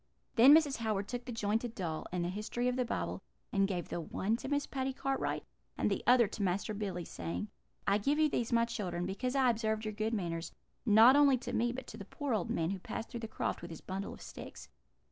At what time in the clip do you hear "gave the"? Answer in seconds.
3.67-4.01